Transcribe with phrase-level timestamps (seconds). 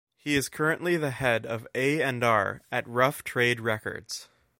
[0.17, 4.29] He is currently the head of A and R at Rough Trade Records.